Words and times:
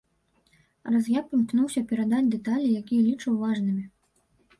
Разьбяр 0.93 1.27
імкнуўся 1.37 1.83
перадаць 1.91 2.21
дэталі, 2.35 2.71
якія 2.81 3.01
лічыў 3.09 3.37
важнымі. 3.43 3.85